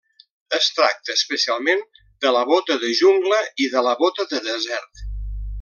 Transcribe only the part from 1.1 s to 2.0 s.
especialment,